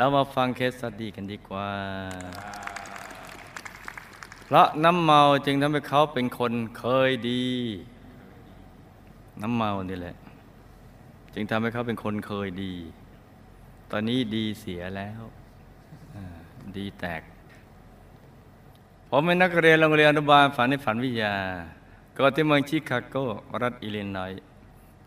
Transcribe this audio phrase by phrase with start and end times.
[0.00, 1.70] เรามาฟัง case study กันดีกว่า
[4.44, 7.46] เพราะน้ำเมาจึงทำให้เขาเป็นคนเคยดี
[9.42, 10.16] น้ำเมานี่แหละ
[11.34, 12.74] จึงทำให้เขาเป็นคนเคยดี
[13.90, 15.22] ตอนนี้ดีเสียแล้ว
[16.76, 17.22] ดีแตก
[19.10, 21.34] ผมเป็นนักเรียนโรงเรียนอนุบาลฝันในฝันวิทยา
[22.14, 23.16] เกิดที่เมืองชิคาโก
[23.62, 24.42] รัฐอิลลินอยส์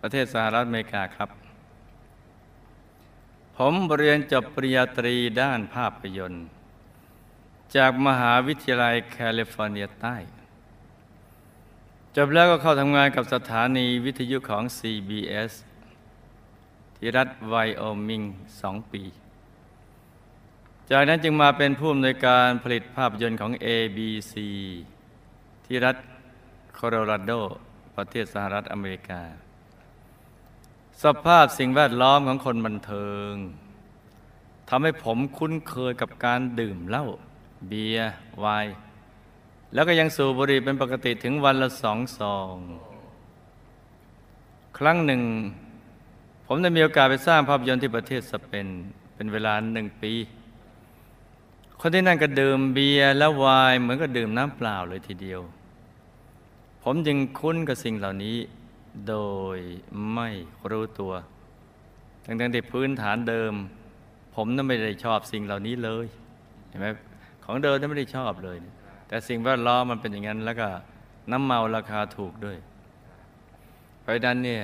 [0.01, 1.29] ประเทศสหรัฐอเมริกาครับ
[3.57, 6.45] ผมเรียนจบปริญญาตรีด้านภาพยนตร์
[7.75, 10.15] จากมหาวิทยาลัยแคลิฟอร์เนียใต้
[12.15, 15.51] จบแล้วก็เข้าทำงานกับสถานีวิทยุของ CBS
[16.95, 18.21] ที่รัฐไวโอมิง
[18.61, 19.03] สองปี
[20.89, 24.33] จากนั้นจึงมาเป็นผู้อำนวยการผลิตภาพยนตร์ของ ABC
[25.65, 25.95] ที่รัฐ
[26.75, 27.31] โคโลราโด
[27.95, 29.21] ประเทศสหรัฐอเมริกา
[31.03, 33.33] สภาพสิ่งแวดล้อมของคนบันเทิง
[34.69, 37.05] ทำให้ผมคุ้นเคยกับการดื่มเหล้า
[37.67, 38.73] เบียร์ไวน์
[39.73, 42.55] แล้วก็ยังสูบบุหรี่เป็นปกติถึงวันละสองซอง
[44.77, 45.21] ครั้งหนึ่ง
[46.47, 48.67] ผมได้มีโอกาสไปสร้างภาพยนตร์ที่ประเทศสเปน
[49.15, 50.13] เป็นเวลาหนึ่งปี
[51.79, 55.41] คนที่นั่นก็ดื่มเบียร์และไวน์เหมือนกับดื่มน้ำเปล่าเลยทีเดียว
[56.83, 58.37] ผมจึงคุ้นกับสิ่งเหล่านี้
[59.07, 59.15] โด
[59.55, 59.57] ย
[60.13, 60.29] ไม่
[60.71, 61.13] รู้ตัว
[62.25, 63.53] ทั้งๆที่พื้นฐานเดิม
[64.35, 66.05] ผมนั้นไม่ได้ชอบสิ่งเหล่านี้เลย
[66.69, 66.87] เห็นไหม
[67.45, 68.57] ของเดิมนั้นไม่ได้ชอบเลย
[69.07, 70.69] แต่สิ่งแวดล้อมมันเป็นอย่างนั้น แล้วก็
[71.31, 72.57] น้ำเมาราคาถูกด้วย
[74.01, 74.63] เพราะนั้นเนี่ย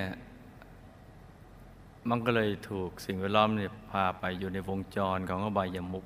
[2.08, 6.04] มันก็เลยถูกสิ่งแวดล้อมเนี่ยพาไปอยู่ในวงจรของอบายมุก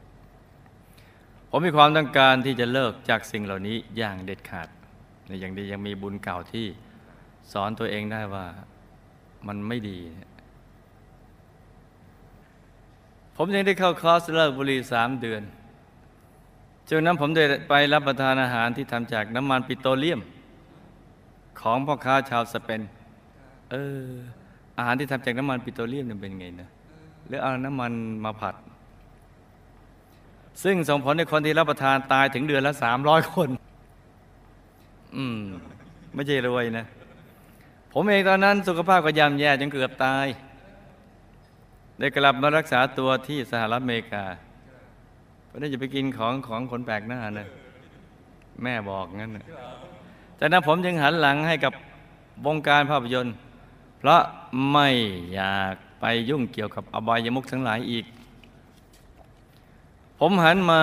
[1.49, 4.69] ผมมีความต้องการที่จะเลิกจากสิ่งเหล่านี้อย่างเด็ดขาด
[5.27, 6.66] ในอย่างดียังมีบุญเก่าที่
[7.53, 8.47] สอนตัวเองได้ว่า
[9.47, 9.99] มันไม่ดี
[13.37, 15.43] ผมยังได้เข้าคอร์สเลิกบุหรี่สามเดือน
[16.89, 20.21] จากนั้นผมได้ไปรับประทานอาหารที่ทำจากน้ำมันปิโตรเลียม
[21.61, 22.83] ของพ่อค้าชาวสเปน
[23.71, 24.09] เออ
[24.77, 26.69] อาหารที่ทำจากน้ำมันปิโตรเลียมเนี่ยเป็นไงนะ
[27.27, 27.93] หรือเอาน้ำมัน
[28.25, 28.55] มาผัด
[30.63, 33.49] ซึ่งส่งผลให้คนที่รับประทานตายถึงเดือนละสามร้อยคน
[35.17, 35.41] อืม
[36.15, 36.87] ไม่ใช่รวยนะ
[37.95, 40.27] ผมเองตอนนั้นสุขภาพก็ย่ำแย่จนเกือบตาย
[41.99, 44.25] ได้กลับมารักษาตัวที่สหรัฐอเมริกา
[45.47, 47.49] เพราะนั่นจะไปกินของของคนแปลกหน้านะ
[48.63, 49.45] แม่บอกงั้นนะ
[50.39, 51.73] จากนั้นผมจึงหันหลังให้กับ
[52.47, 53.35] วงการภาพยนตร์
[53.99, 54.23] เพราะ
[54.73, 54.89] ไม่
[55.35, 58.05] อยากไปยุ่งเกี่ยวกับอบายมุขทั้งหลายอีก
[60.19, 60.81] ผมหันมา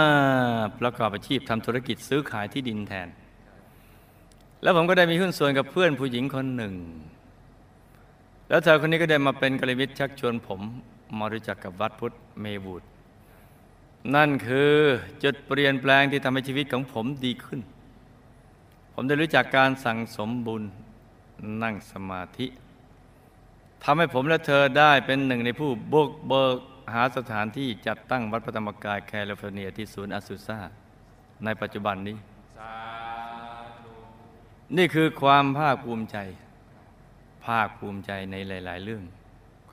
[0.80, 3.08] ประกอบอาชีพทำธุรกิจซื้อขายที่ดินแทน
[4.62, 6.74] แล้วผมก็ได้มีหุ้นส่วนกับเพื่อนผู้หญิงคนหนึ่ง
[8.50, 10.62] แล้วเธอคนนี้ก็ได้มาเป็นกลมิตรชักชวนผม
[11.20, 12.84] มารู้จักกับวัดพุทธเมวูด
[14.16, 14.74] นั่นคือ
[15.24, 17.62] จุดเปลี่ยนแปลงที่ทำให้ชีวิตของผมดีขึ้น
[18.94, 20.64] ผมได้รู้จักการสั่งสมบุญ
[21.64, 22.48] นั่งสมาธิ
[23.84, 26.58] ทำให้ผมและเธอได้เป็นหนึ่งในผู้บุกเบิก
[26.94, 30.60] หาสถานที่จัดตั้งวัดพระธรรมกายแคลิฟอร์เนียที่ศูนย์อาซูซ่า
[31.46, 32.16] ในปัจจุบันนี้
[34.78, 36.18] นี่คือความภาคภูมิใจ
[37.46, 39.04] ภาคภูมิใจในหลาย ๆ เรื่อง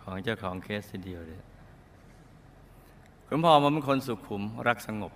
[0.01, 1.41] ของเจ้าของเคสทีเดียวเลย
[3.29, 5.13] คุณพ่อท่านเป็นคนสุขุมรักสงบ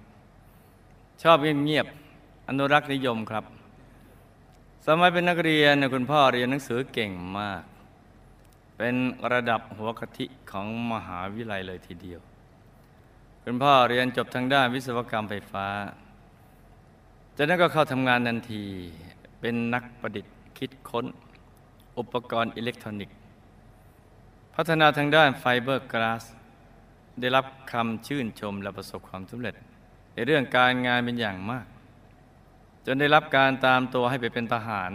[1.22, 3.44] ชอบเงียบๆอนุรักษ์นิยมครับ
[4.86, 7.62] สมัยเป็นนักเรียนคุณพ่อเรียนหนังสือเก่งมาก
[8.76, 8.94] เป็น
[9.32, 12.20] ระดับหัวกะทิของมหาวิทยาลัยเลยทีเดียว
[13.44, 15.66] คุณพ่อเรียนจบทางด้านวิศวกรรมไฟฟ้า
[17.36, 18.64] จากนั้นก็เข้าทำงานทันที
[19.40, 21.06] เป็นนักประดิษฐ์คิดค้น
[21.98, 23.16] อุปกรณ์อิเล็กทรอนิกส์
[24.54, 26.24] พัฒนาทางด้านไฟเบอร์กลาส
[27.20, 29.54] ได้รับคำชื่นชมและประสบความสำเร็จ
[30.14, 31.66] ในเรื่องการงานเป็นอย่างมาก
[32.86, 34.92] จนได้รับการตามตัวให้ไปเป็นทหาร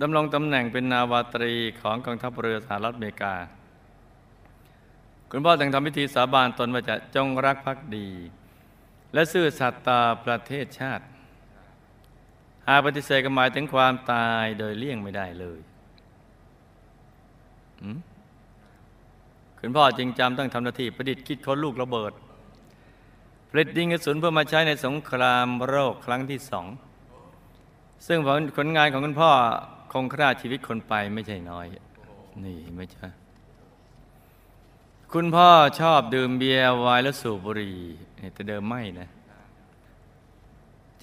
[0.00, 3.34] ดำรงตำแหน่งเป็นนาวาตรีของกองทัพเรือสหรัฐอเมริกา
[5.30, 8.08] คุณพ่อแต่งทำพิธีสาบานตนว่าจะจงรักภักดี
[9.14, 11.04] และซื่อสัตย์ต่อประเทศชาติ
[12.68, 15.60] หากปฏิเสธก็หมายถึงความตายโดยเลี่ยงไม่ได้เลย
[19.58, 22.12] คุณพ่อจริงจำต้องทำหน้าที่ประดิษฐ์คิดค้นลูกระเบิด
[23.50, 26.66] ผลิตยิงกระสุนเพื่อมาใช้ในสงครามโรคครั้งที่สอง
[28.06, 28.18] ซึ่ง
[28.56, 29.30] ผลงานของคุณพ่อ
[29.92, 31.66] คงฆ่าชีวิตคนไปไม่ใช่น้อย
[32.44, 33.06] นี่ไม่ใช่
[35.12, 35.48] คุณพ่อ
[35.80, 37.78] ชอบดื่มเบียร์ไวน์และสูบบุหรี่
[38.34, 39.08] แต่เดิมไม่นะ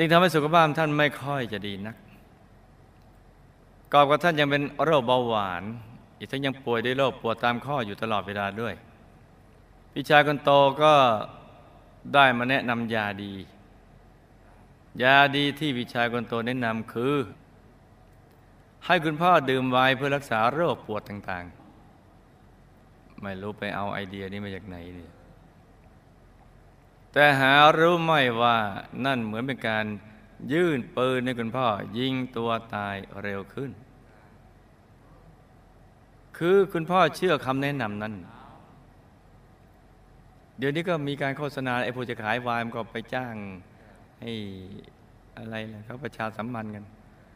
[0.02, 1.96] จึงทำให้สุขภาพท่านไม่ค่อยจะดีนัก
[3.94, 5.64] กอบกับท่านยังเป็นโรคเบาหวาน
[6.18, 8.74] อีกทั้งยังป่วยด้วยโรคปวดตามข้ออยู่ตลอดเวลาด้วย
[9.94, 10.52] พี่ชายคนโต
[10.84, 10.94] ก็
[12.14, 13.34] ได้มาแนะนำยาดี
[15.04, 17.16] ยาดีที่พี่ชายคนโตแนะนำคือ
[18.86, 25.12] ให้คุณพ่อดื่มไวน์เพื่อรักษาโรคปวดต่างๆ ไม่รู้ไปเอาไอเดียนี้มาจากไหนเนี่ย
[27.14, 28.12] แต่หารู้ไหม
[28.42, 28.58] ว่า
[29.06, 29.86] นั่นเหมือนเป็นการ
[30.54, 31.68] ยื่นปืนให้คุณพ่อ
[31.98, 33.72] ยิงตัวตายเร็วขึ้น
[36.38, 38.14] คือคุณพ่อเชื่อคำแนะนำนั้น
[40.58, 43.36] เดี๋ยวนี้ก็มีการโฆษณาไอ้ผู้จะขายวายมันก็ไปจ้าง
[44.22, 44.34] ให้
[45.38, 46.86] อะไรล่ะเขาประชาสัมพันธ์กัน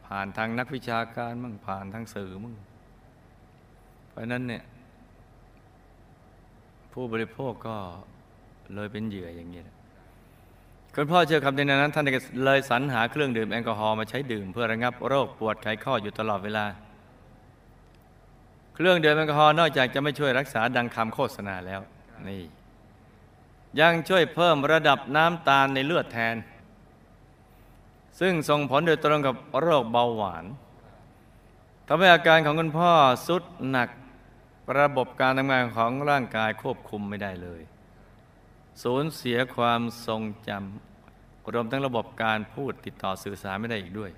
[0.06, 2.54] ผ่านทางนักวิชาการมั่งผ่านทางสื่อมั่ง
[4.08, 4.64] เพราะนั้นเนี่ย
[6.92, 7.76] ผู้บริโภคก็
[8.74, 9.62] เลยเป็นเหยื่ออย่างนี้
[10.94, 12.04] คุณพ่อเชื่อคำแนนั้น ท่าน
[12.44, 16.66] เลยสรรหาเครื่องดื่มแอลกอฮอล์มาใช้ดื่ม เพื่อระงับโรคปวดไขข้ออยู่ตลอดเวลา
[18.74, 21.80] เครื่องดื่มแอลกอฮอล์นอกจากจะไม่ช่วยรักษาดังคำโฆษณาแล้ว
[22.28, 22.42] นี่
[23.80, 26.36] ยังช่วยเพิ่มระดับน้ำตาลในเลือดแทน
[28.20, 30.44] ซึ่งส่งผลโดยตรงกับโรคเบาหวาน
[31.86, 32.92] ทำให้อาการของคุณพ่อ
[33.26, 33.88] สุดหนัก
[34.78, 37.60] ระบบการทำงานของร่างกายควบคุมไม่ได้เลย
[38.82, 44.10] สูญเสียความทรงจำรวมทั้งระบบการพูดติดต่อสื่อสารไม่ได้อีกด้วย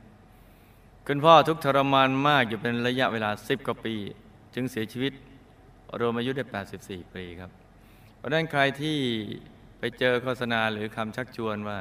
[1.07, 3.95] คุณพ่อทุกทรมานมากอยู่เป็นระยะเวลาสิบกว่าปี
[4.55, 5.13] จึงเสียชีวิต
[6.01, 6.45] รวมอายุได้
[6.79, 7.51] 84 ปีครับ
[8.17, 8.99] เพราะนั้นใครที่
[9.79, 11.79] ไปเจอโฆษณาหรือคำชักชวนว่า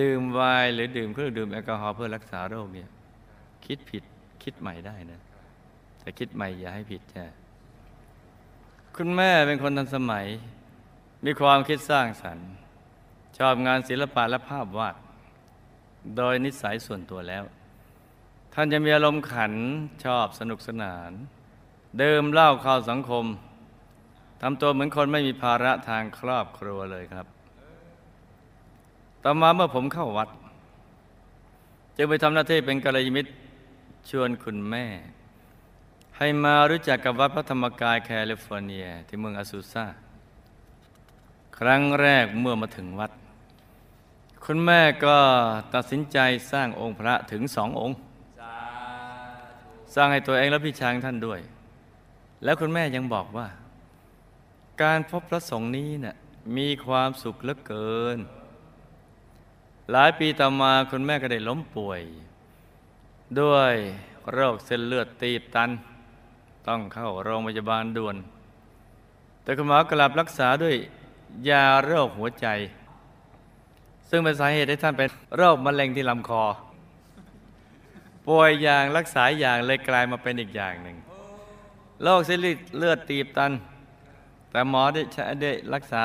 [0.00, 2.88] ดื่มไวน์หรือดื่มเครื่องดื่มแอลกอฮอล์เพื่อรักษาโรคเนี่ย
[3.66, 4.02] คิดผิด
[4.42, 5.20] คิดใหม่ได้นะ
[6.00, 7.24] แต่คิดใหม่อย่าให้ผิดจ้ะ
[8.96, 10.26] คุณแม่เป็นคนทันสมัย
[11.24, 12.48] มีความคิดสร้างสรรค์
[13.38, 14.96] ชอบงานศิลปะและภาพวาด
[16.16, 17.44] โดยนิสัยส่วนตัวแล้ว
[18.54, 19.52] ท่านจะมีอารมณ์ขัน
[20.04, 21.10] ชอบสนุกสนาน
[21.98, 23.24] เดิมเล่าข้าวสังคม
[24.42, 27.26] ทำตัวเหมือนคนไม่มีภาระทางครอบครัวเลยครับ
[29.24, 30.28] ต่อมาเมื่อผมเข้าวัด
[31.96, 33.30] จึงไปทำหน้าที่เป็นกัลยาณมิตร
[34.10, 34.86] ชวนคุณแม่
[36.18, 39.86] ให้มารู้จักกับวัดพระธรรมกายแคลิฟอร์เนีย ที่เมืองอาซูซา
[41.58, 43.10] ครั้งแรกเมื่อมาถึงวัด
[44.44, 45.16] คุณแม่ก็
[45.74, 46.18] ตัดสินใจ
[46.52, 47.96] สร้างองค์พระถึงสององค์
[49.94, 51.40] สร้างให้ตัวเองและพี่ช้ายท่านด้วย
[52.44, 53.48] แล้วคุณแม่ยังบอกว่า
[54.82, 56.16] การพบพระสงฆ์นี้นะ่ะ
[56.56, 58.18] มีความสุขเหลือเกิน
[59.92, 62.00] หลายปีต่อมาคุณแม่ก็ได้ล้มป่วย
[63.40, 63.74] ด้วย
[64.32, 65.70] โรคเส้นเลือดตีบตัน
[66.66, 68.16] ต้องเข้าโรงพยาบาลด่วน
[69.42, 70.76] แต่คุณหมอกลับรักษาด้วย
[71.48, 72.46] ยาโรคหัวใจ
[74.10, 76.44] ซึ่งเป็นสาเหตุให้ท่านเป็นโรคมะเร็งที่ลำคอ
[78.26, 80.96] ป่วยอย่างรักษาอย่างเลยกลายมาเป็นอีกอย่างหนึ่ง
[82.02, 82.38] โรคเส้น
[82.78, 83.52] เลือดตีบตัน
[84.50, 86.00] แต่หมอได้ใช้ได้รักษา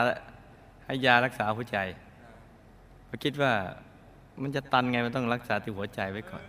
[0.85, 1.77] ให้ยารักษาหัวใจ
[3.05, 3.53] เพราคิดว่า
[4.41, 6.43] มันจะตันไงมันต้องรักษาที่หัวใจไว้ก่อน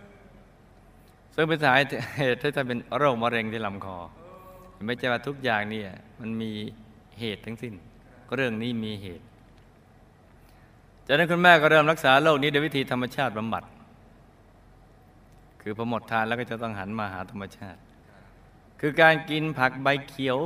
[1.35, 1.71] ซึ่งเป็นสา
[2.17, 3.97] เหตุที่ท่านเป็นโรคมะเร็งที่ลำคอ
[4.87, 5.81] ไม่ใช่ว่าทุกอย่างนี่
[6.19, 6.51] มันมี
[7.19, 7.73] เหตุทั้งสิ้น
[8.33, 9.25] เรื่องนี้มีเหตุ
[11.07, 13.63] จากนั้นคุณแม่ก็เริ่มรักษาโรคนี้ด้วยวิธีธรรมชาติบำบัด
[15.61, 17.79] คือพอหมดทานแล้วก็จะต้องหันมาหาธรรมชาติ
[18.79, 20.37] คือการกินผักใบเขียว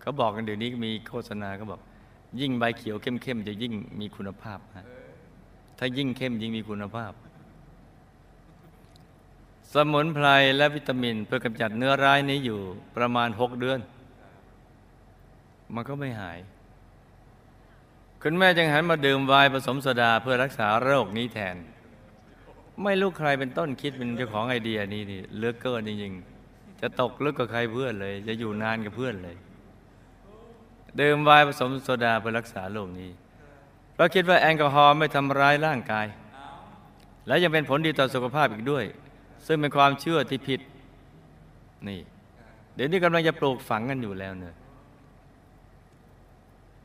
[0.00, 1.80] เขาบอกกันเดี๋ยวนี้มีโฆษณาเขาบอก
[2.40, 4.86] ยิ่งใบเขียวเข้มๆจะยิ่งมีคุณภาพฮะ
[5.78, 7.12] ถ้ายิ่งเข้มยิ่งมีคุณภาพ
[9.72, 10.26] สมุนไพร
[10.56, 12.58] และวิตามิน เพื่อกำจัดเนื้อร้ายนี้อยู่
[12.96, 13.78] ประมาณหกเดือน
[15.74, 16.38] มันก็ไม่หาย
[18.24, 21.56] คุณแม่จึงหันมาดื่มไวน์ผสมโซดาเพื่อรักษาโรคนี้แทน
[22.82, 29.36] ไม่รู้ใครเป็นต้นคิดเป็นเจ้าของไอเดียนี้นี่เลือกเกินจริงๆ จะตกลึกกับใครเพื่อนเลย จะอยู่นานกับเพื่อนเลย
[31.00, 33.10] ดื่มไวน์ผสมโซดาเพื่อรักษาโรคนี้
[33.94, 36.06] เพราะคิดว่าแอลกอฮอล์ไม่ทำร้ายร่างกาย
[37.26, 38.84] และยังเป็นผลดีต่อสุขภาพอีกด้วย
[39.46, 40.60] ซึ่งเป็นความเชื่อที่ผิด
[41.88, 42.00] นี่
[42.74, 44.56] เดี๋ยวนี้กำลังจะปลูกฝังกันอยู่แล้วเนอะ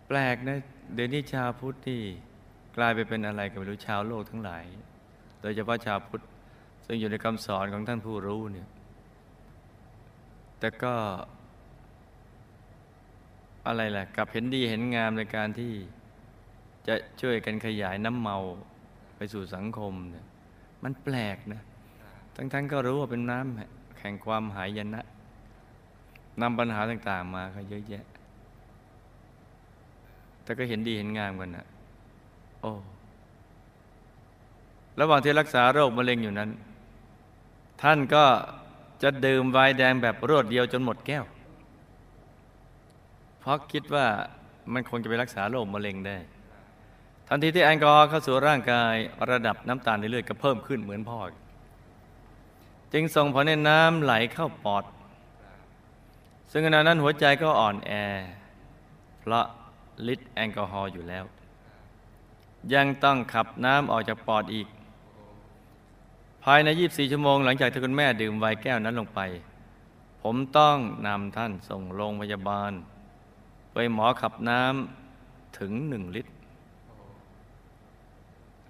[0.08, 0.60] แปลกนะ
[0.94, 2.02] เดี๋ยวนี้ชาวพุทธที่
[2.78, 4.64] กลายไปเป็นอะไรกันไม่รู้ชาวโลกทั้งหลาย
[5.42, 6.22] โดยเฉพาะชาวพุทธ
[6.86, 8.68] ซึ่งอยู่ในคำสอนของท่านผู้รู้เนี่ย
[10.60, 10.94] แต่ก็
[13.68, 15.74] อะไรล่ะกับเห็นดีเห็นงามในการที่
[16.88, 18.38] จะช่วยกันขยายน้ำเมา
[19.16, 20.26] ไปสู่สังคมเนี่ย
[20.84, 21.62] มันแปลกนะ
[22.36, 25.02] ทั้งๆก็รู้ว่าเป็นน้ำแข่งความหายนะ
[26.42, 28.06] นำปัญหาต่างๆมาก็เยอะแยะ
[30.48, 31.66] แต่ก็เห็นดีเห็นงามกันนะ
[32.62, 32.72] โอ้
[35.00, 36.50] ระหว่างที่รักษาโรคมะเร็งอยู่นั้น
[37.82, 38.26] ท่านก็
[39.04, 41.26] จะดื่มไวน์แดงแบบรวดเดียวจนหมดแก้ว
[43.40, 44.06] เพราะคิดว่า
[44.74, 46.18] มันคงจะไปรักษาโรคมะเร็งได้
[47.28, 48.94] ทันทีที่แอลกอฮอล์เข้าสู่ร่างกาย
[49.32, 51.20] ระดับน้ำตาลในเลือดก็เพิ่มขึ้นเหมือนพ่อ
[52.94, 54.84] จึงส่งผลให้น้ำไหลเข้าปอด
[56.52, 57.92] ซึ่งขณะนั้นหัวใจก็อ่อนแอ
[59.20, 59.46] เพราะ
[60.14, 61.26] ฤทธิ์แอลกอฮอล์อยู่แล้ว
[62.74, 64.68] ยังต้องขับน้ำออกจากปอดอีก
[66.44, 69.20] ภายใน 24 ชั่วโมงหลังจากที่คุณแม่ดื่มไวน์แก้วนั้นลงไป
[70.24, 70.78] ผมต้อง
[71.08, 72.72] นำท่านส่งโรงพยาบาล
[73.74, 76.32] ไปหมอขับน้ำถึงหนึ่งลิตร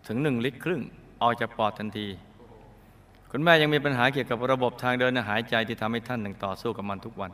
[0.08, 0.82] ถึงหนึ่งลิตรครึ่ง
[1.22, 2.08] ออกจากปอดทันที
[3.32, 7.32] คุณแม่ยังมีปัญหาเกี่ยวกับระบบทางเดินหายใจที่ทำให้ท่านต้องต่อสู้กับมันทุกวัน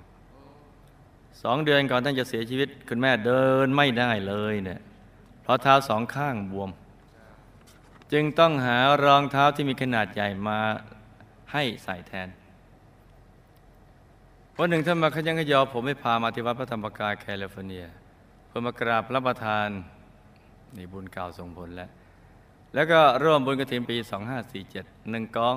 [1.41, 4.79] สองเดือนก่อนท่านจะเสียชีวิต คุณแม่เดินไม่ได้เลยเนี่ย
[5.43, 6.69] เพราะเท้าสองข้างบวม
[8.13, 10.59] จึงต้องหารองเท้าที่มีขนาดใหญ่มา
[11.53, 12.27] ให้ใส่แทน
[14.57, 17.85] วันหนึ่งท่านมาขยันขยอผมไม่พามาที่วัดพระธรรมกายแคลิฟอร์เนีย
[18.47, 19.69] เพื่อมากราบรับประทาน
[20.77, 21.89] นี่บุญเก่าส่งผลแล้ว
[22.73, 23.97] แล้วก็ร่วมบุญกฐินปี
[24.53, 25.55] 2547หนึ่งกอง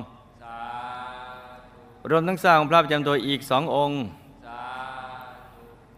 [2.10, 4.00] รวมทั้งสร้างพระประจำตัวอีกสององค์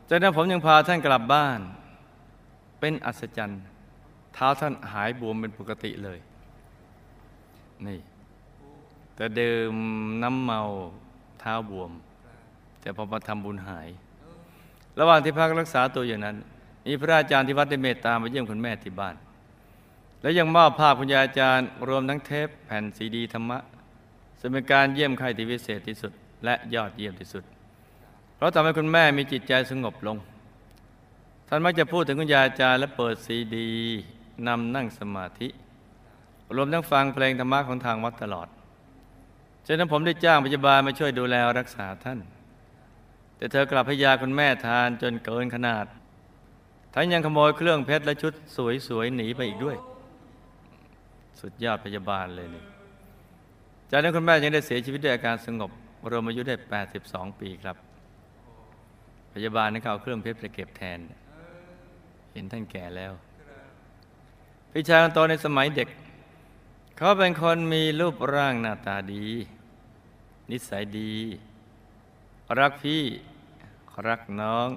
[0.09, 1.61] จากนั้นผมยังพาท่านกลับบ้าน
[2.81, 3.63] เป็นอัศจรรย์
[4.35, 6.19] เท้าท่านหายบวมเป็นปกติเลย
[7.87, 8.01] นี่
[9.17, 9.75] แต่เดิม
[10.23, 10.61] น้ำเมา
[11.41, 11.91] เท้าบวม
[12.81, 13.89] แต่พอมาทำบุญหาย
[14.99, 16.37] ระหว่างที่พักรักษาตัวอย่างนั้น
[16.87, 19.15] มีพระอาจารย์ที่วัดได้เมตตามาเยี่ยมคุณแม่ที่บ้าน
[20.23, 23.59] และยังมอบภาพคุณยายอาจารย์ รวมทั้งเทปแผ่นซีดีธรรมะ
[24.41, 26.13] ซึ่งเป็นการเยี่ยมไข้ที่วิเศษที่สุด
[26.45, 27.45] และยอดเยี่ยมที่สุด
[28.39, 30.17] เพราะทำให้คุณแม่มีจิตใจสงบลง
[31.49, 33.71] ท่านมักจะพูดถึงคุณยายจารย์และเปิดซีดี
[34.47, 35.49] นำนั่งสมาธิ
[36.57, 38.49] รวมทั้งฟังเพลงธรรมะของทางวัดตลอด
[39.67, 42.19] ฉะนั้นผมได้จ้างพยาบาลมาช่วยดูแลรักษาท่าน
[43.37, 45.87] แต่เธอกลับพยาคุณแม่ทานจนเกินขนาด
[46.95, 48.33] ทั้งยังขโมยเครื่องเพชรและชุด
[48.89, 49.77] สวยๆหนีไปอีกด้วย
[51.41, 52.65] สุดยอดพยาบาลเลยนี่
[53.91, 55.71] จากนั้นคุณแม่ยังได้เสียชีวิตด้วยอาการสงบ
[56.11, 56.55] รวมอายุได้
[56.97, 57.88] 82 ปีครับ
[59.45, 60.99] ยาบาลนั้นเขาเอาเครื่องเพชรไปเก็บแทน
[62.33, 63.13] เห็นท่านแก่แล้ว
[64.73, 65.89] พี่ชายคนโตในสมัยเด็ก
[66.97, 69.27] เขาเป็นคนมีรูปร่างหน้าตาดี
[70.51, 71.15] นิสัยดี
[72.59, 73.03] รักพี่
[74.09, 74.69] รักน้อง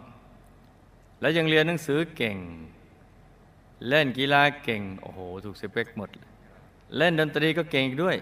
[1.22, 2.38] และยังเรียนหนังสือเก่ง
[3.88, 6.10] เล่นกีฬาเก่ง โอ้โห ถูกสเปคหมด
[6.98, 8.16] เล่นดนตรีก็เก่งด้วย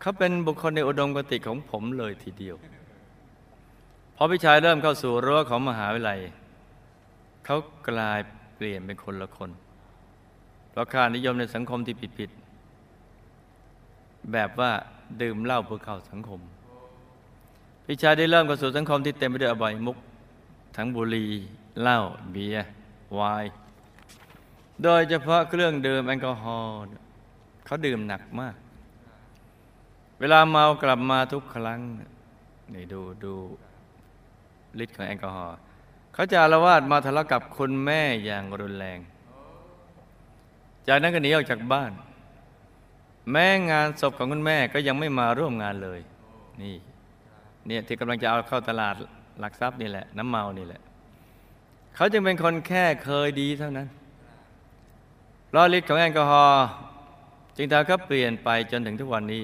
[0.00, 2.56] เขาเป็นบุคคลในอุดมคติของผมเลยทีเดียว
[4.18, 6.20] พอพี่ชายเริ่มเข้าสู่รั้วของมหาวิทยาลัย
[7.44, 7.56] เขา
[7.88, 8.18] กลาย
[8.56, 9.50] เปลี่ยนเป็นคนละคน
[10.70, 14.72] เพราะค่านิยมในสังคมที่ผิดๆแบบว่า
[15.22, 16.40] ดื่มเหล้าเพื่อเข้าสังคม
[17.86, 19.96] พี่ชายได้เริ่มเข้าสู่สังคมที่เต็มไปด้วยอบายมุก
[20.76, 21.30] ทั้งบุหรี่
[21.82, 21.98] เหล้า
[22.30, 22.66] เบียร์
[23.14, 23.52] ไวน์
[24.82, 26.74] โดยเฉพาะเครื่องดื่มแอลกอฮอล์
[27.64, 28.56] เขาดื่มหนักมาก
[30.20, 31.80] เวลาเมากลับมาทุกครั้ง
[32.74, 33.34] นี่ดูดู
[34.84, 35.56] ฤทธิ์ของแอลกอฮอล์
[36.14, 38.98] เขาจะอาละวาดมาทะเลาะกับคุณแม่อย่างรุนแรง
[40.88, 41.92] จากนั้นก็หนีออกจากบ้าน
[43.30, 46.00] แม้งานศพของคุณแม่ก็ยังไม่มาร่วมงานเลย
[46.62, 46.76] นี่
[47.66, 48.94] เนี่ยที่กำลังจะเอาเข้าตลาด
[49.40, 50.80] หลักทรัพย์นี่แหละน้ำเมานี่แหละ
[51.94, 53.88] เขาจึงเป็นคนแค่เคยดีเท่านั้น
[55.48, 56.66] เพราะฤทธิ์ของแอลกอฮอล์
[57.56, 59.42] จึงทำให้เขาเปลี่ยนไปจนถึงทุกวันนี้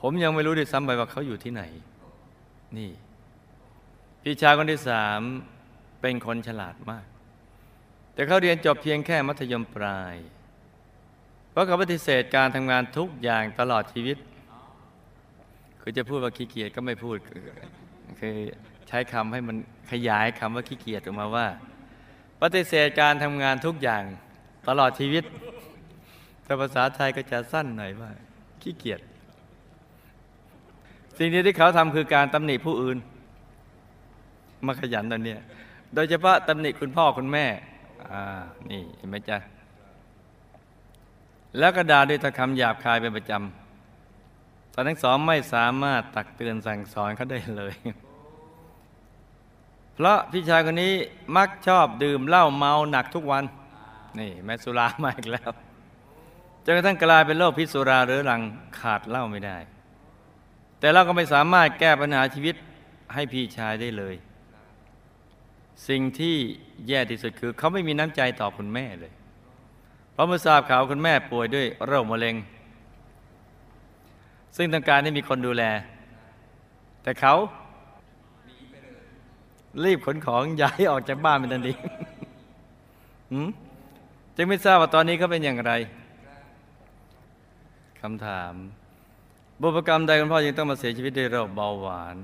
[0.00, 1.62] ผมยังไม่รู้ด้วยซ้ำไปว่าเขาอยู่ที่ไหน
[2.78, 2.90] นี่
[4.22, 5.20] พี่ชายคนที่สาม
[6.00, 7.06] เป็นคนฉลาดมาก
[8.14, 10.14] แต่เขาเรียนจบเพียงแค่มัธยมปลาย
[11.50, 14.16] เพราะเขาปฏิเสธการทำงานทุกอย่างตลอดชีวิต
[15.80, 18.36] คือจะพูดว่าขี้เกียจก็ไม่พูด คือ
[18.88, 19.56] ใช้คำให้มัน
[19.90, 21.46] ขยายคำว่าขี้เกียจออกมาว่า
[22.42, 24.02] ปฏิเสธการทำงานทุกอย่าง
[24.68, 25.24] ตลอดชีวิต
[26.44, 28.10] แต่ภาษาไทยก็จะสั้นหน่อยว่า
[28.62, 29.00] ขี้เกียจ
[31.18, 32.98] สิ่งที่เขาทำคือการตำหนิผู้อื่น
[34.66, 35.40] มาขยันตอนเนี้ย
[35.94, 37.46] โดยเฉพาะตำหนิคุณพ่อคุณแม่
[38.10, 39.38] อ่านี่เห็นไหมจ๊ะ
[41.58, 47.74] แล้วก็ด่าด้วยถ้อยคำหยาบคายเป็นประจำตอนทั้งสองไม่สามารถตักเตือนสั่งสอนเขาได้เลย
[49.94, 50.92] เพราะพี่ชายคนนี้
[51.36, 53.44] มักชอบดื่มเหล้าเมาหนักทุกวัน
[54.18, 55.50] นี่แม่สุรามาอีกแล้ว
[56.64, 58.42] จนกระทั่งกลายเป็นโรคพิษสุราเรื้อรัง
[58.80, 59.56] ขาดเหล้าไม่ได้
[60.78, 62.54] แต่เราก็ไม่สามารถแก้ปัญหาชีวิต
[63.14, 64.14] ให้พี่ชายได้เลย
[65.88, 66.36] สิ่งที่
[66.88, 69.12] แย่ที่สุดคือเขาไม่มีน้ำใจต่อคุณแม่เลย
[70.12, 72.36] เพราะเมื่อทราบข่าวคุณแม่ป่วยด้วยโรคมะเร็ง
[74.56, 75.64] ซึ่งต้องการให้มีคนดูแล
[77.02, 77.34] แต่เขา
[79.84, 81.74] รีบขนของย้ายออกจากบ้านเป็นทันที
[84.36, 85.72] จึงไม่ทราบว่าตอนนี้เขาเป็นอย่างไร
[88.00, 88.52] คำถาม
[89.60, 92.16] บุพกรรมใดคุณพ่อยังต้องมาเสียชีวิตด้วยโรคเบาหวาน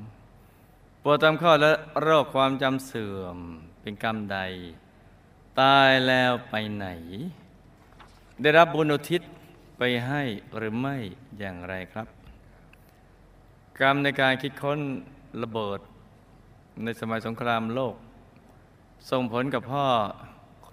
[1.11, 1.73] วดตามข้อและ
[2.03, 3.39] โรคความจำเสื่อม
[3.81, 4.39] เป็นกรรมใด
[5.61, 6.87] ตายแล้วไปไหน
[8.43, 9.23] ได้รับบุญอุทิศ
[9.79, 10.23] ไปให้
[10.57, 10.97] หรือไม่
[11.39, 12.07] อย่างไรครับ
[13.81, 14.79] กรรมในการคิดค้น
[15.43, 15.81] ระเบิด
[16.83, 17.95] ในสมัยสงครามโลก
[19.11, 19.87] ส่งผลกับพ่อ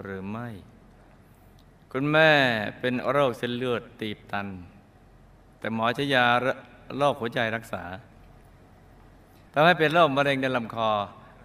[0.01, 0.49] หรือไม่
[1.91, 2.31] คุณแม่
[2.79, 4.47] เป็นโรคเส้นเลือดตีบตัน
[5.59, 6.25] แต่หมอใช้ยา
[6.97, 7.83] โรคหัวใจรักษา
[9.57, 10.89] ทำให้เป็นโรคมะเร็งในลำคอ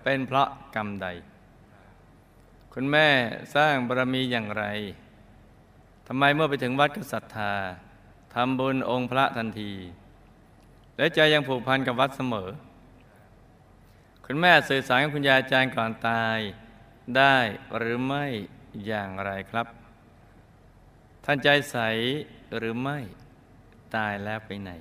[0.02, 1.06] เป็นเพราะกรรมใด
[2.72, 3.08] คุณแม่
[3.54, 4.64] สร้างบารมีอย่างไร
[6.06, 7.54] ทำไมเมื่อไปถึงวัดก็ศรัทธา
[8.34, 9.72] ทำบุญองค์พระทันที
[10.96, 12.48] และใจยังผูกพันกับวัดเสมอ
[14.24, 16.38] คุณแม่สื่อสารกับคุณยายอาจารย์ก่อนตาย
[17.16, 17.36] ได้
[17.76, 18.24] หรือไม่
[18.86, 19.66] อย่างไรครับ
[21.24, 21.76] ท่านใจใส
[22.56, 22.98] หรือไม่
[23.96, 24.72] ตายแล้วไปไหน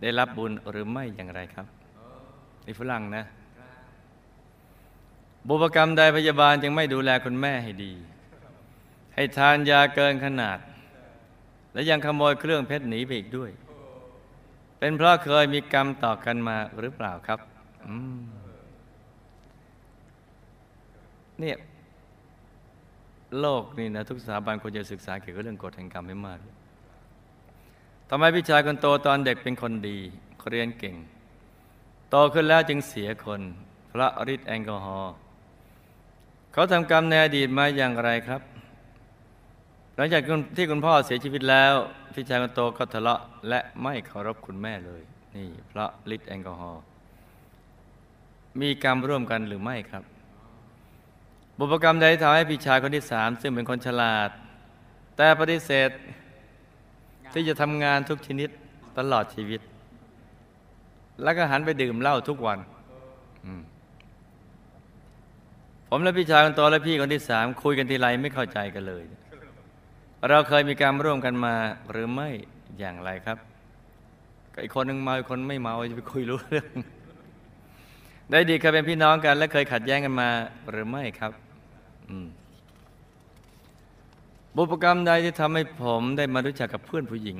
[0.00, 1.75] ได้รับบุญหรือไม่อย่างไรครับ
[2.66, 3.24] ในฝรั่งนะ
[5.48, 7.92] บุพกรรมใดพยาบาลจึงไม่ดูแลคุณแม่ให้ดี
[9.14, 10.58] ให้ทานยาเกินขนาด
[11.72, 13.50] และยังขโมยเครื่องเพชรหนีไปอีกด้วย
[14.78, 17.40] เป็นเพราะเคยมีกรรมต่อกันมาหรือเปล่าครับ
[21.40, 21.56] เนี่ย
[23.40, 26.38] โลกนี่นะทุกสถาบันควรจะศึกษาเกี่ยวกับเรื่องกฎแห่งกรรมให้มาก
[28.10, 29.98] ทำไมพี่ชายคนโตตอนเด็กเป็นคนดี
[30.50, 30.96] เรียนเก่ง
[32.16, 33.40] ตขึ้นแล้วจึงเสียคน
[33.92, 35.14] พระฤทธิ์แอลกอฮอล์
[36.52, 38.42] เขาทำกรรมในอดีตมาอย่างไรครับ
[39.96, 40.22] หลังจาก
[40.56, 41.74] ที่คุณพ่อเสียชีวิตแล้ว
[42.14, 45.02] พี่ชายคนโตก็ทะเลาะและไม่เคารพคุณแม่เลย
[45.36, 46.82] นี่พระฤทธิ์แอลกอฮอล์
[48.60, 50.04] มีกรรมร่วมกันหรือไม่ครับ
[51.58, 54.30] บุพกรรมใดทำให้พี่ชายคนที่สามซึ่งเป็นคนฉลาด
[55.16, 55.90] แต่ปฏิเสธ
[57.32, 58.48] ที่จะทำงานทุกชนิด
[58.98, 59.60] ตลอดชีวิต
[61.22, 62.58] แล้วก็หันไปดื่มเหล้าทุกวัน
[65.88, 69.04] ผมและพี่ชายคนโตและพี่คนที่สามคุยกันทีไรไม่เข้าใจกันเลย
[70.28, 71.54] เราเคยมีการร่วมกันมา
[71.90, 72.28] หรือไม่
[72.78, 73.38] อย่างไรครับ
[74.62, 76.68] อีกคนหนึ่งเมาอีกคนไม่เมาจะไปคุยรู้เรื่อง
[78.30, 80.28] ได้ดีเคยเป็นพี่น้องกัน และเคยขัดแย้งกันมา
[80.70, 81.32] หรือไม่ครับ
[84.56, 87.38] บุพกรรมใดที่ทำให้ผมได้มารู้จักกับเพื่อนผู้หญิง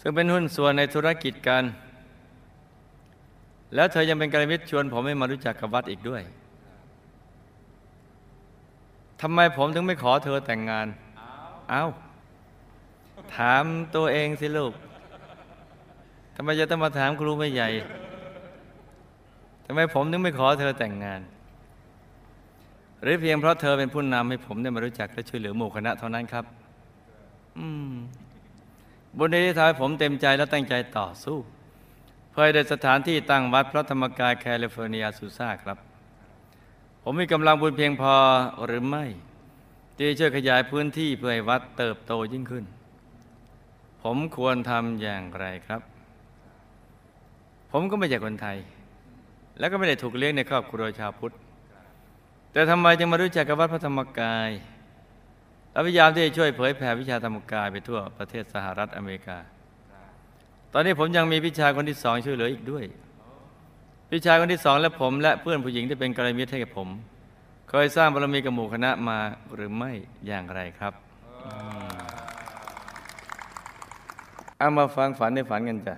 [0.00, 1.62] ซึ่งเป็นหุ้นส่วนในธุรกิจกัน
[3.74, 6.22] แล้วเธอยังเป็นกระมิตรชวนผมให้มารู้จักกับวัดอีกด้วย
[9.20, 10.86] ทำไมผมถึงไม่ขอเธอแต่งงาน
[11.70, 11.84] เอา
[13.36, 14.72] ถามตัวเองสิลูก
[16.36, 17.68] ทำไมจะต้องมาถามครูไม่ใหญ่
[19.66, 21.20] ทำไมผมถึงไม่ขอเธอแต่งงาน
[23.02, 26.44] หรือเพียงเพราะเธอเป็นผู้นำให้ผมได้มารู้จักและช่วยเหลือหมู่คณะเท่านั้นครับ
[27.58, 27.92] อืม
[29.18, 31.38] บุญนี้ทำให้ผมเต็มใจและตั้งใจต่อสู้
[32.32, 35.78] เพื่อได้สถานที่ตั้งวัดพระธรรมกายแคลิฟอร์เนียซูซ่าครับ
[37.02, 38.14] ผมมีกำลังบุญเพียงพอ
[38.66, 39.04] หรือไม่
[39.96, 42.64] ที่ช่วยขยายพื้นที่เพื่อให้วัดเติบโตยิ่งขึ้น
[44.02, 45.80] ผมควรทำอย่างไรครับ
[47.72, 48.58] ผมก็ไม่ใช่คนไทย
[49.58, 51.34] และก็ไม่ได้ถูกเลี้ยงในครอบครัวชาวพุทธ
[52.52, 54.50] แต่ทำไมจึงมารู้จักกับวัดพระธรรมกาย
[55.72, 59.38] และพยายามที่จะช่วยเผยแผ่วิชาธรรมกายไปทั่วประเทศสหรัฐอเมริกา
[60.72, 62.84] ตอนนี้ผมยังมีพี่ชายคนที่สองช่วยเหลืออีกด้วย
[64.10, 66.88] พี่ชายคนที่สองและผม และเพื่อนผู้หญิงที่เป็นกรมิตรให้กับผม
[67.70, 69.18] เคยสร้างบารมีกับหมู่คณะมา
[69.54, 69.92] หรือไม่
[70.26, 70.92] อย่างไรครับ
[74.58, 75.94] เอามาฟังฝันในฝันกันจ้ะ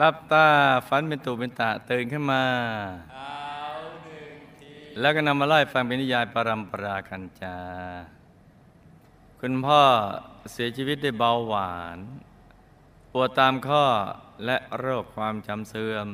[0.00, 0.46] รับตา
[0.88, 2.42] ฝันเป็นตูเป็นตาตื่นขึ้นมา
[5.00, 7.56] แล้วก็นำมาไล่ฟังเป็นนิยายปรัมปรากันจา
[9.40, 9.80] คุณพ่อ
[10.52, 11.98] เสียชีวิตด้วยเบาหวาน
[13.16, 13.84] ปวดตามข้อ
[14.46, 16.08] และโรคความจำเสื่อม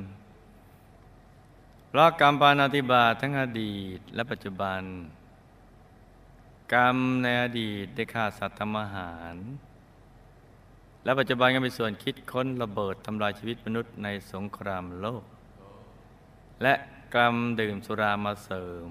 [1.88, 4.80] เพราะกรรมปานาติบาตทั้งอดีตและปัจจุบัน
[6.74, 9.34] กรรมในอดีตได้ฆ่าสัตว์ทำอาหาร
[11.04, 15.24] และปัจจุบันก็มีส่วนคิดค้นระเบิดทำลายชีวิตมนุษย์ในสงครามโลก
[16.62, 16.74] และ
[17.14, 18.90] กรรมดื่มสุรามาเสริม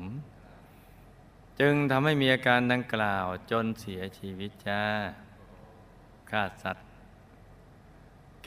[1.59, 4.83] จึงทำให้มีอาการดังกล่าวจนเสียชีวิตจ้า
[6.31, 6.88] ฆ่าสัตว์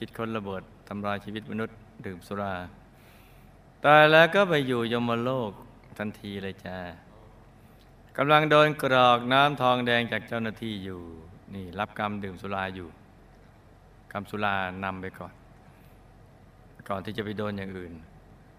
[0.04, 2.54] คิดค้นระเบิดทำลายชีวิตมนุษย์ ดื่มสุรา
[3.84, 5.50] ตายแล้วก็ไปอยู่ยมโลก
[5.98, 6.78] ทันทีเลยจ้า
[8.16, 11.00] กำลังโดนกรอกน้ำทองแดงจากเจ้าหน้าที่อยู่
[11.54, 12.88] นี่รับกรรมดื่มสุราอยู่
[14.12, 15.34] กรรมสุรานำไปก่อน
[16.88, 17.92] ก่อนที่จะไปโดนอย่างอื่น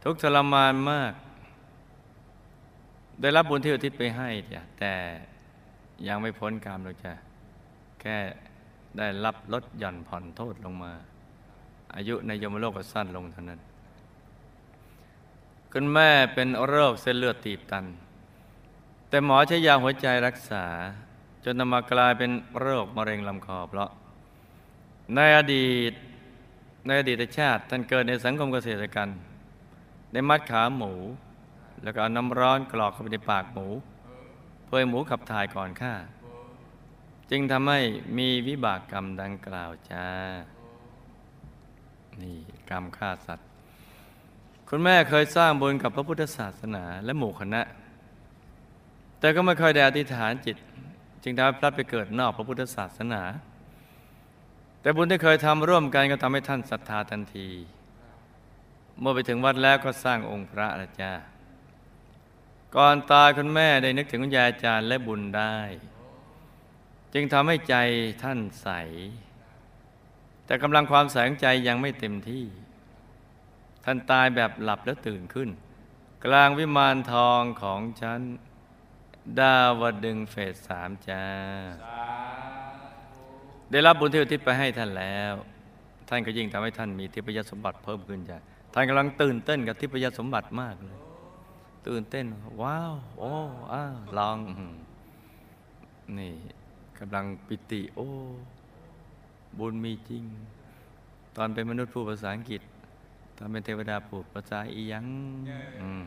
[0.03, 1.13] ทุกทรมานมาก
[3.21, 4.93] ได้รับบุญที่อุทิศไปให้จ้ะแต่
[6.07, 7.13] ยังไม่พ้นกรรมหรอกจ้ะ
[8.01, 8.17] แค่
[8.97, 10.93] ได้รับลดหย่อนผ่อนโทษลงมา
[11.95, 13.59] อายุในยมโลกก็สั้นลงเท่านั้น
[15.71, 17.85] คุณแม่เป็นโรคเส้นเลือดตีบตัน
[19.09, 20.65] แต่หมอใช้ยาหัวใจรักษา
[21.43, 23.89] จนนำมากลายเป็นโรคมะเร็งลำคอเพราะ
[25.15, 25.93] ในอดีต
[26.85, 29.09] ในอดีตชาติท่านเกิดในสังคมเกษตรกรรม
[30.11, 30.93] ได้มัดขาหมู
[31.83, 33.67] แล้วก็เอาน้ำร้อนกรอกเข้าไปในปากหมู
[34.65, 35.93] เพื่อให้หมูขับถ่ายก่อนฆ่า
[37.31, 37.79] จึงทำให้
[38.17, 40.05] มีวิบากกรรมดังกล่าวจ้า
[42.21, 42.37] นี่
[42.69, 43.47] กรรมฆ่าสัตว์
[44.69, 47.61] คุณแม่เคยสร้างบุญกับพระพุทธศาสนาและหมู่คณะ
[49.19, 50.57] แต่ก็ไม่เคยได้อธิษฐานจิต
[51.23, 53.21] จึงทำให้พลัดไปเกิดนอกพระพุทธศาสนา
[54.81, 57.49] แต่บุญที่เคยทำร่วมกันก็ทำให้ท่านศรัทธาทันที
[58.99, 61.13] เมื่อไปถึงวัดแล้วก็สร้างองค์พระละจ้า
[62.75, 65.57] ก่อนตายคุณแม่ได้นึกถึงคุณยายอาจารย์และบุญได้
[67.13, 67.75] จึงทำให้ใจ
[68.23, 68.69] ท่านใส
[70.53, 72.45] แต่กำลังความใสงใจยังไม่เต็มที่
[73.85, 75.49] ท่านตายแบบหลับแล้วตื่นขึ้น
[76.25, 78.21] กลางวิมานทองของฉัน
[79.39, 81.23] ดาวดึงเฟสสามจ้า
[83.71, 85.33] ได้รับบุญที่อุทิศไปให้ท่านแล้ว
[86.09, 88.37] ท่านก็ยิ่งทำให้ท่านมีทิพยสมบัติเพิ่มขึ้นจ้ะ
[88.73, 90.97] ท่านกำลังตื่นเต้นกับทิพยสมบัติมากเลย
[91.87, 92.25] ตื่นเต้น
[92.61, 93.33] ว้าว โอ้
[93.73, 93.83] อ้า
[94.17, 94.37] ลอง
[96.17, 96.33] นี่
[96.99, 98.09] กำลังปิติ โอ้
[99.59, 100.23] บุญมีจริง
[101.35, 102.61] ตอนเป็นมนุษย์พูดภาษาอังกฤษ
[103.37, 105.05] ตอนเป็นเทวดาพูดภาษาอียัง
[105.81, 106.05] อืม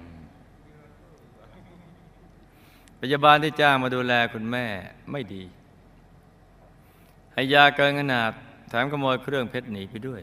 [3.01, 4.67] พยาบาลที่จ้างมาดูแลคุณแม่
[5.13, 5.43] ไม่ดี
[7.33, 8.31] ให้ยาเกินขนาด
[8.69, 10.23] แถมขโมยเครื่องเพชรหนีไปด้วย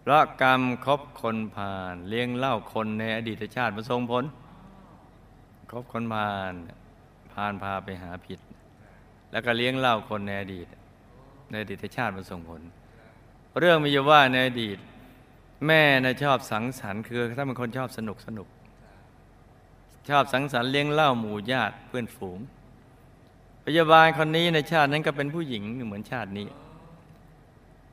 [0.00, 4.24] เพราะกรรมคบคนผ่าน เลี้ยงเล่าคนในอดีตชาติมาทรงผล
[5.70, 6.52] คบคนผ่าน
[7.32, 8.40] ผ่านพาไปหาผิด
[9.30, 10.66] แล้วก็เลี้ยงเล่าคนในอดีต
[11.50, 12.60] ในอดีตชาติมาส่งผล
[13.58, 14.78] เรื่องมีอยู่ว่าในอดีต
[15.66, 18.48] แม่นะชอบสังสรรค์คือถ้าเป็นคนชอบสนุกสนุก
[20.08, 22.38] ชอบสังสรรค์เลี้ยงเหล้าหมู่ญาติเพื่อนฝูง
[23.64, 26.46] พยาบาลคนนี้ในชาตินั้นก็เป็นผู้หญิงเหมือนชาตินี้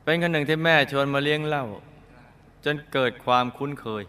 [0.04, 1.64] เป็นคนหนึ่งที่แม่ชวนมาเลี้ยงเหล้า
[2.64, 4.04] จนเกิดความคุ้นเคย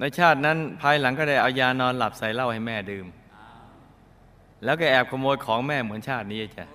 [0.00, 3.06] ในชาตินั้นภายหลังก็ได้เอายานอนหลับใส่เหล้าให้แม่ดื่ม
[4.64, 6.66] แล้วก็แอบขโมยของแม่เหมือนชาตินี้จ้ะ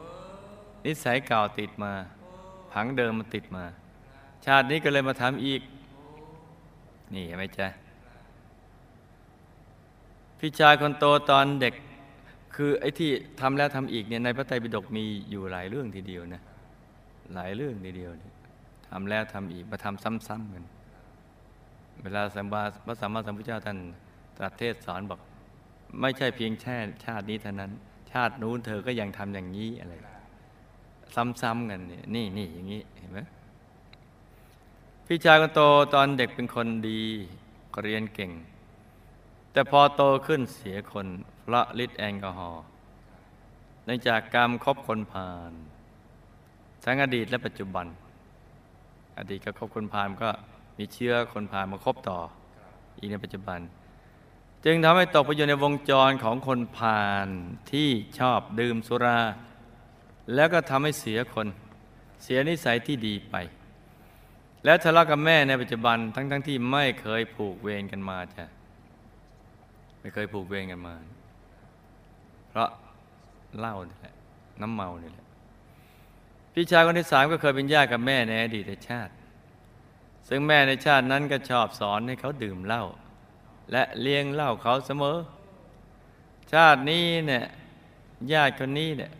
[0.85, 1.91] นิสัยเก่าติดมา
[2.71, 3.65] ผังเดิมมันติดมา
[4.45, 5.61] ชาตินี้ก็เลยมาทำอีก
[7.13, 7.67] นี่เห็นไหมจ๊ะ
[10.39, 11.73] พี่ชายคนโตตอนเด็ก
[12.55, 13.09] คือไอ้ที่
[13.41, 16.41] ทำแล้วทำอีกเนี่ยในพระไตรปิฎกมีอยู่หลายเรื่องทีเดียวนะ
[17.35, 18.11] หลายเรื่องทีเดียว
[18.89, 20.65] ทำแล้วทำอีกมาทำซ้ำๆกัน
[22.01, 23.77] เวลาสัมบาพระสัมมาสัมพุทธเจ้าท่าน
[24.37, 25.19] ตรัสเทศสอนบอก
[26.01, 27.71] ไม่ใช่เพียงแค่ชาตินี้เท่านั้น
[28.11, 29.93] ชาตินู้นเธอก็ยังทำอย่างนี้อะไร
[31.41, 33.19] ซ้ำๆกันเนี่ยนี่นี่อย่างนี้เห็นไหม
[35.07, 35.61] พี่ชายคนโต
[35.93, 37.01] ตอนเด็กเป็นคนดี
[37.83, 38.31] เรียนเก่ง
[39.51, 41.07] แต่พอโตขึ้นเสียคน
[41.41, 42.63] เพราะฤทธิ์แอลกอฮอล์
[43.85, 45.51] เนื่องจากกรรมคบคนผ่าน
[46.83, 47.85] ทั้งอดีตและปัจจุบัน
[49.17, 50.29] อดีตก็คบคนผ่านก็
[50.77, 52.19] มีเชื้อคนผ่านมาคบต่อ
[52.97, 53.59] อีกในปัจจุบัน
[54.65, 57.27] จึงทำให้ตกไปอยู่ในวงจรของคนผ่าน
[57.71, 57.89] ที่
[58.19, 59.19] ชอบดื่มสุรา
[60.33, 61.47] แล้วก็ทำให้เสียคน
[62.23, 63.35] เสียนิสัยที่ดีไป
[64.65, 68.45] แล้วทะเลาะกับแม่ในปัจจุบันทั้งๆทที่ไม่เคยผูกเวรกันมาจ้ะ
[70.01, 70.95] ไม่เคยผูกเวรกันมา
[72.49, 72.69] เพราะ
[73.59, 74.15] เหล้านี่แหละ
[74.61, 75.25] น้ำเมานี่แหละ
[76.53, 79.13] พี่ชายคนที่สามก็เคยเป็นญาติกับแม่ในอดีตชาติ
[80.29, 82.83] ซึ่งแม่ในชาตินั้นก็ชอบสอนให้เขาดื่มเหล้า
[83.71, 85.17] และเลี้ยงเหล้าเขาเสมอ
[86.53, 87.45] ชาตินี้เนี่ย
[88.33, 89.11] ญาติคนนี้เนี่ย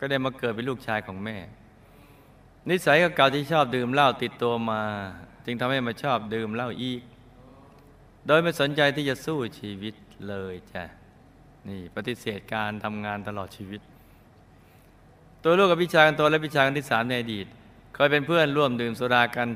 [0.00, 1.36] ก็ได้มาเกิดเป็นลูกชายของแม่
[2.68, 4.82] นิสัยเก่าที่ชอบดื่มเหล้าติดตัวมา
[5.44, 7.00] จึงทำให้มาชอบดื่มเหล้าอีก
[8.26, 9.94] โดยไม่สนใจที่จะสู้ชีวิต
[10.28, 10.84] เลยจ้ะ
[11.68, 13.80] นี่ปฏิเสธการทำงานตลอดชีวิต
[15.42, 17.46] ตัวลูกกับพี่ชายกันตัวและพี่ชายกันที่สามในอดีต
[17.94, 19.48] เคยเป็นเพื่อนร่วมดื่มสุรากัน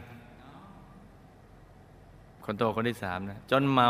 [2.45, 3.89] คนโตคนที่สามนะจนเมา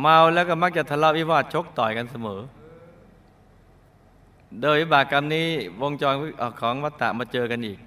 [0.00, 2.40] เมาแล้วก็มักจะทะเลาะวิวาทชกต่อยกันเสมอ
[4.62, 5.46] โดยวิบากกรรมนี้
[5.82, 6.14] วงจร
[6.60, 7.78] ของวัฏฏะมาเจอกันอีก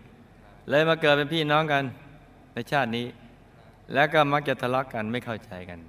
[0.70, 1.84] เลยมาเกิดเป็นพี่น้องกัน
[2.54, 3.06] ในชาตินี้
[3.94, 5.80] แล้วก็มักจะทะเลาะกันไม่เข้าใจกัน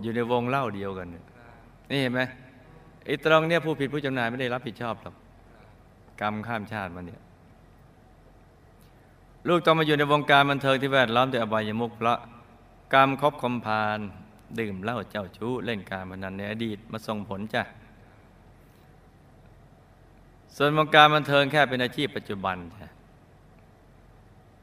[0.00, 1.08] อยู่ในวงเล่าเดียวกัน
[1.90, 2.20] นี่เห็นไหม
[3.04, 5.14] ไอ้ตรงเนี่ยผู้ผิดผู้จำหน่ายไม่ได้รับผิดชอบหรอก
[6.20, 7.20] กรรมข้ามชาติมาเนี่ย
[9.48, 12.18] ลูกต้องมาอยู่ในวงการบันเทิงที่แวดล้อมด้วยอบายมุขเพราะ
[12.94, 13.98] กรรมครบคมพาน
[14.58, 17.62] ดื่มเหล้าเจ้าชู้เล่นการพนันในอดีตมาส่งผลจ้ะ
[20.54, 22.56] ส่วนวงการบันเทิงแค่เป็นอาชีพปัจจุบัน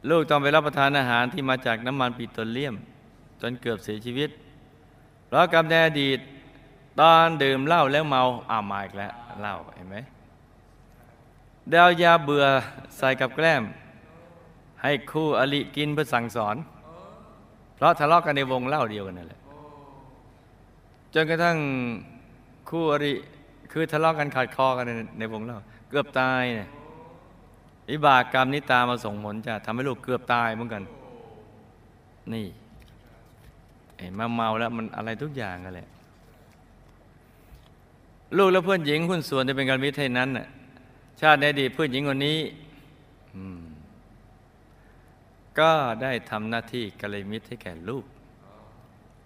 [0.10, 2.76] ลูกต้องไปรับประทานอาหารที่มาจากน้ำมันปิโตรเลียม
[3.42, 4.30] จนเกือบเสียชีวิต
[5.28, 6.20] เพราะกรรมในอดีต
[7.00, 9.98] ตอนดื่มเหล้าแล้วเมาอ้าวมาอีกแล้วเหล้าเห็นไหม
[11.74, 12.46] ดาวยาเบื่อ
[12.98, 13.64] ใส่กับแกล้ม
[14.82, 16.56] ให้คู่อริกินเพื่อสั่งสอน
[17.76, 19.40] เพราะทะเลาะกันในวงเล่าเดียวกันนั่นแหละ
[21.14, 21.58] จนกระทั่ง
[22.70, 23.14] คู่อริ
[23.72, 25.58] คือทะเลาะกันขาดคอกันในในวงเล่า
[25.94, 26.70] เกือบตายเนี่ย
[27.90, 30.84] วิบากกรรมนี้ตามมาส่งผลจะทำให้ลูกเกือบตายเหมือนกัน
[32.34, 32.48] นี่
[33.98, 35.88] ไอ้มาเมาแล้วมันอะไรทุกอย่างกันแหละ
[38.38, 40.48] ลูกและเพื่อนหญิงหุ้นส่วนจะเป็นการมิตรเท่านั้นน่ะ
[41.22, 42.40] ชาติในอดีตเพื่อนหญิงคนนี้
[45.60, 48.06] ก็ได้ทำหน้าที่กัลยาณมิตรให้แก่ลูก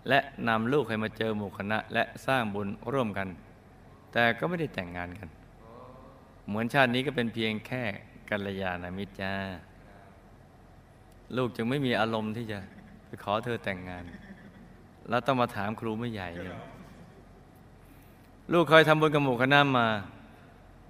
[0.09, 3.27] และนำลูกให้มาเจอหมู่คณะ และสร้างบุญร่วมกัน
[4.13, 5.29] แต่ก็ไม่ได้แต่งงานกัน
[6.47, 7.83] เหมือนชาตินี้ก็เป็นเพียงแค่
[8.29, 9.33] กัลยาณมิตรจ้า
[11.37, 12.59] ลูกจึงไม่มีอารมณ์ที่จะ
[13.07, 14.03] ไปขอเธอแต่งงาน
[15.09, 16.59] แล้วต้องมาถามครูไม่ใหญ่เลย
[18.53, 19.87] ลูกเคยทำบุญกับหมู่คณะมา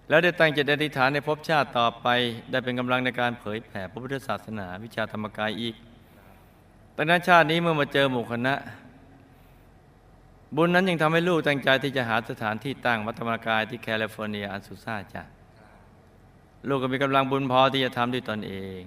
[0.09, 2.07] แล้วได้ตั้งจิตอธิษฐานในภพชาติต่อไป
[2.51, 5.75] ได้เป็นกำลังในการเผยแผ่พระพุทธศาสนา วิชาธรรมกายอีก
[6.95, 8.55] ดังนั้นชาตินี้เมื่อมาเจอหมู่คณะ
[10.55, 15.23] บุญนั้นยังทำให้ลูกตั้งใจที่จะหาสถานที่ตั้งวัดธรรมกายที่แคลิฟอร์เนียอันสุซ่าจ้ะ
[16.67, 18.81] ลูกก็มีกำลังบุญพอที่จะทำด้วยตนเอง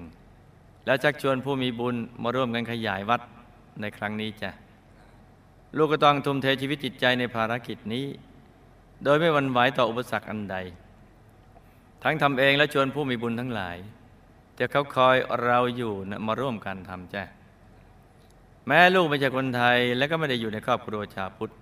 [0.86, 3.20] แล้วชักชวนผู้มีบุญมาร่วมกันขยายวัด
[3.80, 4.50] ในครั้งนี้จ้ะ
[5.76, 8.06] ลูกก็ต้องทุ่มเทชีวิตจิตใจในภารกิจนี้
[9.04, 10.56] โดยไม่หวั่นไหวต่ออุปสรรคอันใด
[12.02, 13.76] ทั้งทำเองและชวนผู้มีบุญทั้งหลาย
[14.58, 17.22] จะเขาคอยเราอยู่นะมาร่วมกันทำจ้ะ
[18.66, 21.52] แม้ลูกไม่ใช่คนไทยและก็ไม่ได้อยู่ในครอบครัวชาวพุทธ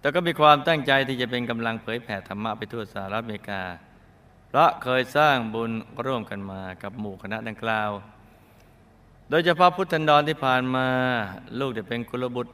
[0.00, 3.62] แต่ก็มีความตั้งใจที่จะเป็นกำลังเผยแผ่ธรรมะไปทั่วสหรัฐอเมริกา
[4.50, 5.70] เพราะเคยสร้างบุญ
[6.06, 7.90] ร่วมกันมากับหมู่คณะดังกล่าว
[9.30, 10.86] โดยเฉพาะพุทธันดรที่ผ่านมา
[11.58, 12.52] ลูกจะเป็นกุลบุตร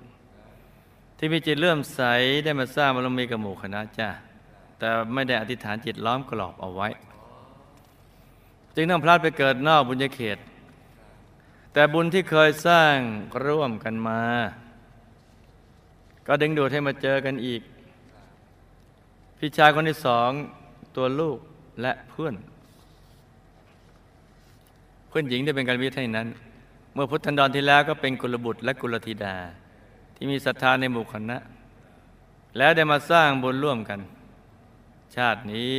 [1.18, 2.00] ที่มีจิตเลื่อมใส
[2.44, 4.08] ได้มาสร้างบารมีกับหมู่คณะจ้า
[4.78, 6.88] แต่ไม่ได้อธิษฐานจิตล้อมกรอบเอาไว้
[8.74, 10.38] จึงต้องพลาดไปเกิดนอกบุญญาเขต
[11.72, 12.96] แต่บุญที่เคยสร้าง
[13.46, 14.22] ร่วมกันมา
[16.26, 17.62] ก็ดึงดูดให้มาเจอกันอีก
[19.38, 20.30] พี่ชายคนที่สอง
[20.96, 21.38] ตัวลูก
[21.80, 22.34] และเพื่อน
[25.08, 26.28] เพื่อนหญิงได้เป็นการวิทย์ให้นั้น
[26.94, 29.36] เมื่อพุทธันดรที่แล้วก็เป็นกุลบุตรและกุลธิดา
[30.14, 31.38] ที่มีศรัทธาในหมู่คณะ
[32.58, 34.00] แล้วได้มาสร้างบุญร่วมกัน
[35.16, 35.74] ชาตินี้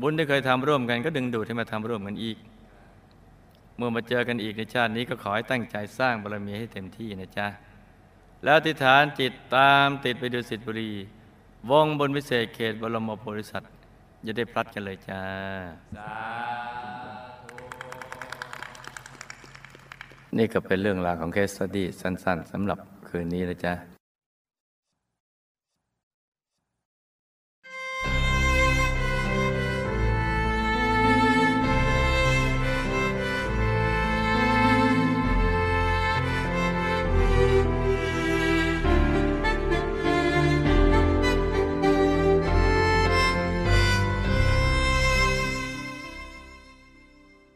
[0.00, 2.38] บุญที่เคยทำร่วมกันก็ดึงดูดให้มาทำร่วมกันอีก
[3.76, 7.46] เมื่อมาเจอกันอีกในชาตินี้ก็ขอให้ตั้งใจสร้างบารมีให้เต็มที่นะจ๊ะ
[8.42, 10.90] แล้วอธิฐานจิตตามติดไปดูสิทธิบุรี
[11.70, 13.72] วงบนวิเศษเขตบรมโพธิสัตว์
[14.26, 15.20] จะได้พลัดกันเลยจ้า
[20.38, 23.91] นี่ก็เป็นเรื่องราวของเคสสตี้สั้น ๆสำหรับคืนนี้นะจ๊ะ